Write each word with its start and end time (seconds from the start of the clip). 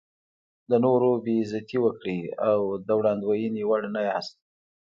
د 0.69 0.71
نورو 0.85 1.09
بې 1.23 1.35
عزتي 1.43 1.77
وکړئ 1.81 2.19
او 2.49 2.59
د 2.87 2.89
وړاندوینې 2.99 3.63
وړ 3.67 3.81
نه 3.95 4.01
یاست. 4.09 4.35